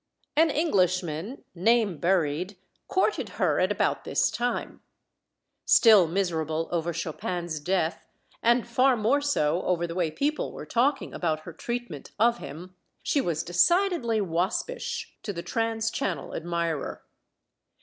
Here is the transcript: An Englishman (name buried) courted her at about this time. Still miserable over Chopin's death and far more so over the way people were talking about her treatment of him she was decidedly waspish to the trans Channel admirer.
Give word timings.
An 0.35 0.49
Englishman 0.49 1.43
(name 1.53 1.99
buried) 1.99 2.57
courted 2.87 3.29
her 3.37 3.59
at 3.59 3.71
about 3.71 4.03
this 4.03 4.31
time. 4.31 4.81
Still 5.63 6.07
miserable 6.07 6.67
over 6.71 6.91
Chopin's 6.91 7.59
death 7.59 8.03
and 8.41 8.67
far 8.67 8.97
more 8.97 9.21
so 9.21 9.61
over 9.61 9.85
the 9.85 9.93
way 9.93 10.09
people 10.09 10.53
were 10.53 10.65
talking 10.65 11.13
about 11.13 11.41
her 11.41 11.53
treatment 11.53 12.13
of 12.17 12.39
him 12.39 12.73
she 13.03 13.21
was 13.21 13.43
decidedly 13.43 14.19
waspish 14.19 15.15
to 15.21 15.31
the 15.31 15.43
trans 15.43 15.91
Channel 15.91 16.33
admirer. 16.33 17.03